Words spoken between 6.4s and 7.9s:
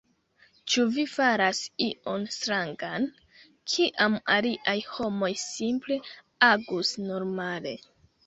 agus normale.